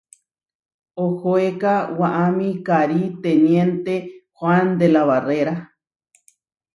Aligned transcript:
Ohoéka 1.03 1.73
waʼámi 1.99 2.47
karí 2.67 3.01
teniénte 3.23 3.95
Huán 4.37 4.67
de 4.79 4.87
la 4.93 5.01
Barréra. 5.09 5.55